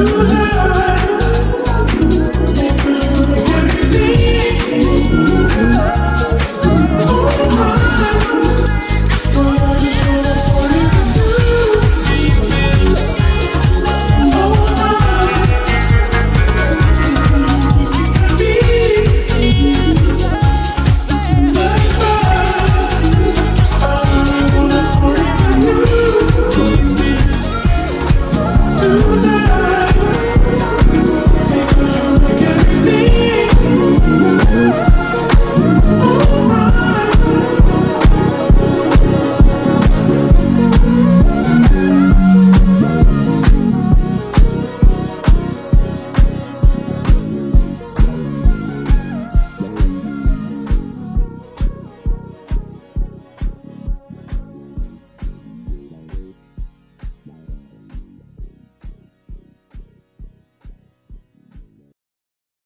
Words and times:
Ooh. 0.00 0.37